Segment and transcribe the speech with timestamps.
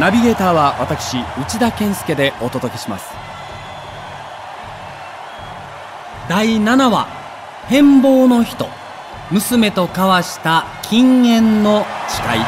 [0.00, 3.10] ナビゲーターは私内田健介でお届けします。
[6.30, 7.06] 第7話
[7.68, 8.68] 変貌の人。
[9.30, 12.40] 娘と交わした禁煙の誓い。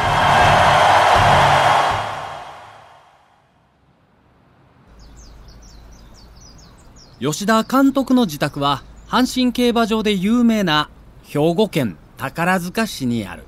[7.20, 10.88] 吉田監督の自宅は阪神競馬場で有名な
[11.22, 13.44] 兵庫県宝塚市にある。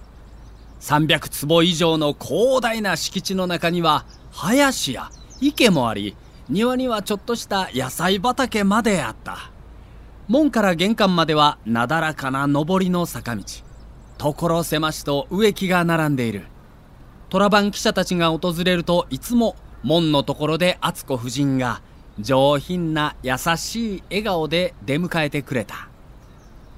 [0.80, 6.16] 300坪以上の広大な敷地の中には林や池もあり
[6.48, 9.50] 庭にはちょっとした野菜畑まであった。
[10.28, 13.42] 門から玄関まではなだらかな上りの坂道。
[14.18, 16.46] 所狭しと植木が並んでいる。
[17.28, 21.82] 虎番記者たちが訪れるといつも門のところで敦子夫人が
[22.18, 25.88] 上品な優しい笑顔で出迎えてくれた。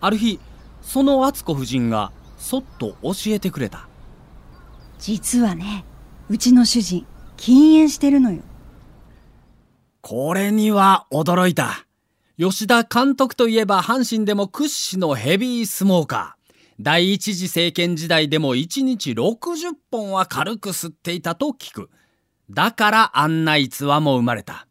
[0.01, 0.41] ある日
[0.83, 3.88] その敦子夫人がそっと教えてくれた。
[4.99, 5.85] 実はね
[6.29, 8.43] うちの主人禁煙してるのよ。
[10.01, 11.87] これには驚いた。
[12.39, 16.39] 吉田監督といえば阪神でも屈指のヘビースモーカー。
[16.81, 21.91] 第一次政権時代でも1日60本は軽く吸っていたと聞く。
[22.51, 24.67] だからあんな逸話も生まれた。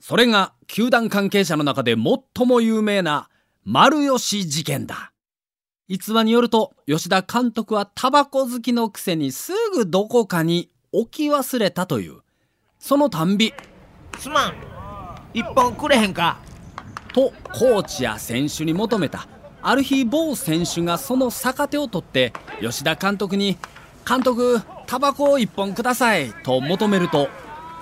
[0.00, 3.28] それが球団関係者の中で最も有名な
[3.64, 5.11] 丸吉事件だ。
[5.92, 12.20] 逸話によると吉田監督はタバコ好きのくせにすぐどこかに置き忘れたという
[12.78, 13.52] そのたんび
[14.18, 14.54] 「すまん
[15.34, 16.38] 一本くれへんか?」
[17.12, 19.28] とコーチや選手に求めた
[19.60, 22.32] ある日某選手がその逆手を取って
[22.62, 23.58] 吉田監督に
[24.08, 27.28] 「監督タバコを一本ください」と求めると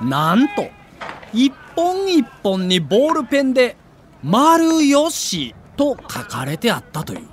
[0.02, 0.68] なんと
[1.32, 3.76] 一本一本にボールペンで
[4.24, 7.29] 「丸よし」と書かれてあったという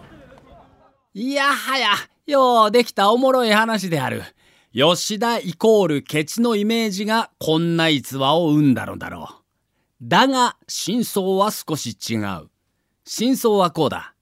[1.20, 1.90] いやはや
[2.28, 4.22] ようできたおもろい話である。
[4.72, 9.36] 吉田イコールケチのイメージがこんな逸話を生んだのだろう。
[10.00, 12.50] だが真相は少し違う。
[13.04, 14.14] 真相はこうだ。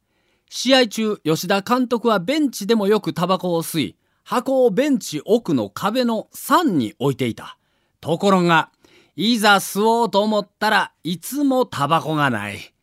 [0.49, 7.57] 試合中吉田監督はベンチでもよくタバコを吸い箱をベンチ奥の壁の3に置いていた。
[7.99, 8.71] ところが
[9.17, 12.74] いざ吸おうと思ったらいつもタバコがない。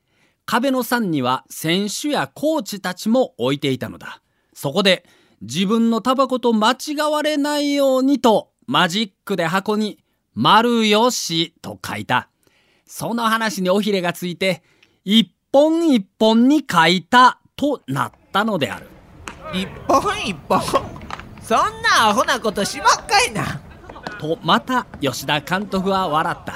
[0.44, 4.20] 壁の3には選手やコーチたちも置いていたのだ。
[4.54, 5.06] そこで
[5.40, 9.98] 自分のタバコと間違われないようにとマジックで箱に
[10.34, 12.28] 「丸よし」と書いた。
[12.86, 14.62] その話に尾ひれがついて
[15.04, 18.88] 一本一本に書いたとなったのである。
[19.52, 20.60] 一本一本？
[21.42, 23.60] そんなアホなことしまっかいな。
[24.20, 26.54] とまた吉田監督は笑った。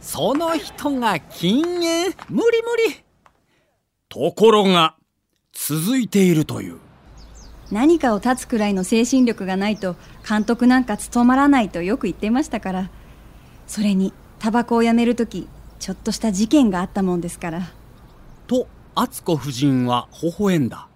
[0.00, 2.14] その人が禁煙？
[2.28, 3.04] 無理無理
[4.08, 4.96] ところが
[5.52, 6.78] 続いているという。
[7.70, 9.96] 何かを断つくらいの精神力がないと
[10.26, 12.90] 監督なんか務まらないとよく言っていましたから。
[13.66, 15.46] それにタバコをやめる時
[15.78, 17.70] ちょっとした事件があったもんですから。
[18.46, 20.88] と敦子夫人は微笑んだ。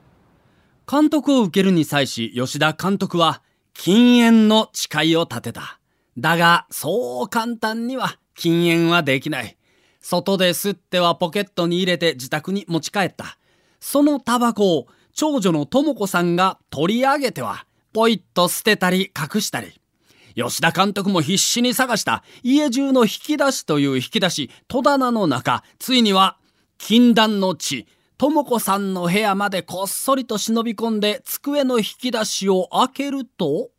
[0.91, 3.43] 監督を受けるに際し吉田監督は
[3.75, 5.79] 禁煙の誓いを立てた。
[6.17, 9.57] だがそう簡単には禁煙はできない
[10.03, 13.39] 外で吸ってはポケットに入れて自宅に持ち帰った。
[13.81, 19.81] そのタバコを長女の智子さんが取り上げてはポイッと捨てたり隠したり。
[20.35, 22.25] 吉田監督も必死に探した。
[22.43, 25.63] 家中の引き出しという引き出し戸棚の中。
[25.79, 26.37] ついには
[26.79, 27.87] 禁断の地。
[28.19, 33.71] 智子さんの部屋までこっそりと忍び込んで机の引き出しを開けると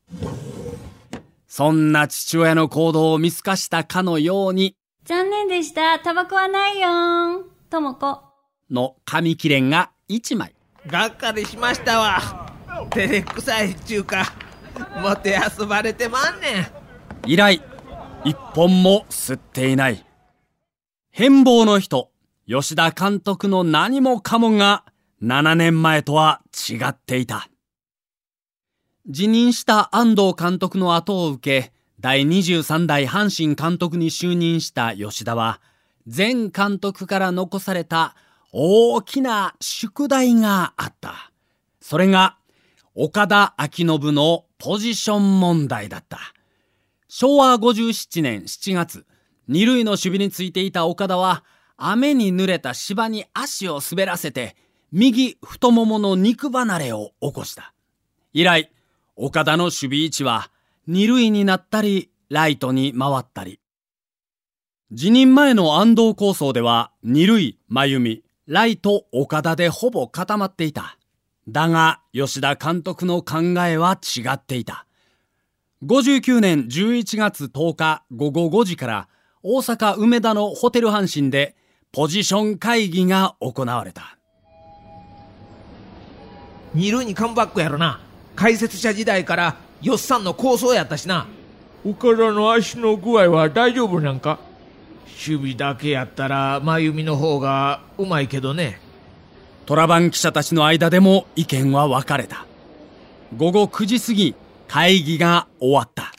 [1.48, 4.76] そんな父親の行動を見透かしたかのように
[5.06, 6.00] 残念でした。
[6.00, 7.46] タバコはないよん。
[7.70, 8.22] 智子
[8.72, 10.56] の紙切れが1枚。
[10.88, 12.54] がっかりしましたわ。
[12.90, 14.34] 照れくさいっちゅうか。
[15.02, 16.68] もてあそばれてまんねん。
[17.26, 17.62] 以来
[18.24, 20.06] 一本も吸っていない。
[21.12, 22.10] 変貌の人
[22.48, 24.86] 吉田監督の何もかもが
[25.22, 27.50] 7年前とは違っていた。
[29.10, 31.73] 辞任した安藤監督の後を受け
[32.04, 35.62] 第23代阪神監督に就任した吉田は
[36.06, 38.18] 前監督から残された
[38.52, 41.32] 大きな宿題があった。
[41.80, 42.36] それが
[42.94, 46.20] 岡田昭信のポジション問題だった。
[47.08, 49.06] 昭和57年7月
[49.48, 51.46] 二塁の守備についていた岡田は
[51.78, 54.58] 雨に濡れた芝に足を滑らせて
[54.92, 57.74] 右太ももの肉離れを起こした。
[58.34, 58.74] 以来
[59.16, 60.50] 岡田の守備位置は
[60.86, 63.60] 二塁になったりライトに回ったり。
[64.92, 70.98] 辞任前の安藤構想では二塁真由美ライト岡田でほぼ固まっていた。
[71.48, 74.86] だが吉田監督の考えは違っていた。
[75.84, 79.08] 59年11月10日午後5時から
[79.42, 81.56] 大阪梅田のホテル阪神で
[81.92, 84.18] ポジション会議が行われた。
[86.74, 88.02] 二塁にカムバックやろな。
[88.36, 91.28] 解説者時代からよっさんの構想やったしな。
[91.86, 94.40] 岡田の足の具合は大丈夫なんか？
[95.06, 98.80] 守備だけやったら真由美の方がうまいけどね。
[99.66, 102.46] 虎番記者たちの間でも意見は分かれた。
[103.36, 104.36] 午後9時過ぎ
[104.70, 106.14] 会議が終わった。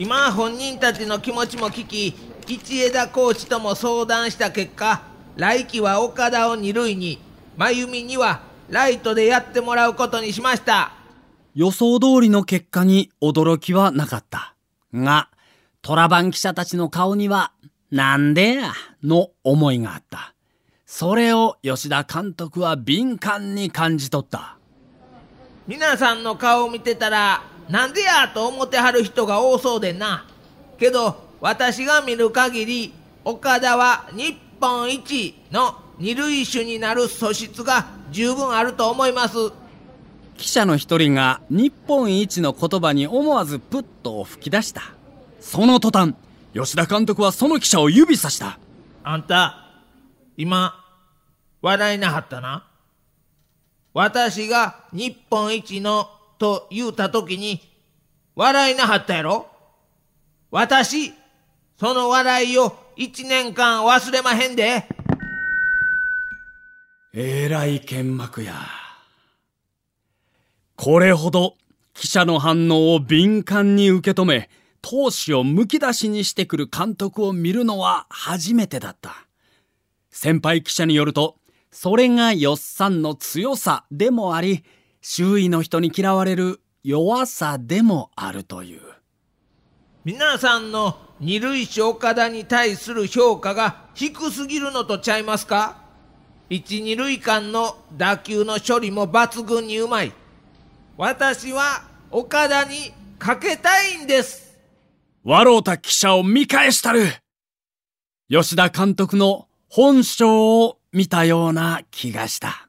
[0.00, 2.08] 今本人たちの気持ちも聞き
[2.48, 5.02] 一枝コーチとも相談した結果
[5.36, 7.20] 来季は岡田を二塁に
[7.56, 10.92] 真由美にはライトでやってもらうことにしました。
[11.54, 14.54] 予想通りの結果に驚きはなかった。
[14.92, 15.28] が
[15.82, 17.52] 虎番記者たちの顔には
[17.90, 18.72] なんでや
[19.02, 20.34] の思いがあった。
[20.84, 24.56] それを吉田監督は敏感に感じ取った。
[25.66, 30.26] 皆さんの顔を見てたらなんでやと思ってはる人が多そうでんな。
[30.78, 32.92] けど私が見る限り
[33.24, 39.36] 岡田は日本一の二塁手になる素質が十分あると思います。
[40.36, 44.82] 記者の一人が日本一の言葉に思わずプッと吹き出した。
[45.40, 46.14] その途端
[46.54, 48.58] 吉田監督はその記者を指さした。
[49.02, 49.66] あんた
[50.36, 50.84] 今
[51.60, 52.68] 笑いなはったな。
[53.92, 56.08] 私が日本一の
[56.38, 57.60] と言うた時に
[58.36, 59.48] 笑いなはったやろ。
[60.52, 61.12] 私
[61.80, 64.84] その笑いを一年間忘れまへんで
[67.14, 68.54] えらい剣幕や。
[70.76, 71.56] これほど
[71.94, 74.50] 記者の反応を敏感に受け止め
[74.82, 79.26] 闘志をむき出しにしてくる監督を見るのは初めてだった。
[80.10, 81.36] 先輩記者によると
[81.70, 84.64] それがよっさんの強さでもあり
[85.00, 88.80] 周囲の人に嫌われる弱さでもあるという。
[90.04, 95.87] 皆さんの二塁手岡田に対する評価が低すぎるのとちゃいますか？
[96.50, 100.12] 一二塁間の打球の処理も抜群にうまい。
[100.96, 104.56] 私は岡田にかけたいんです。
[105.24, 107.04] 笑うた記者を見返したる。
[108.30, 110.24] 吉田監督の本性
[110.64, 112.68] を見たような気がした。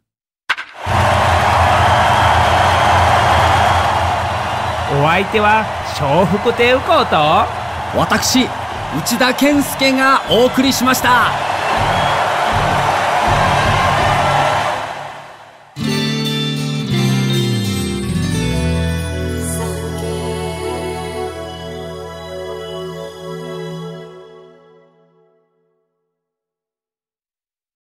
[4.91, 5.65] お相手は
[6.01, 7.15] 笑福亭右近と。
[7.97, 8.45] 私
[8.97, 11.58] 内田健介がお送りしました